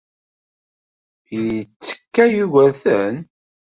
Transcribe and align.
Yettekka 1.45 2.25
Yugurten? 2.33 3.15